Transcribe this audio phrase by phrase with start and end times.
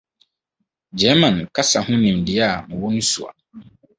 [0.99, 3.31] German kasa ho nimdeɛ a mewɔ no sua.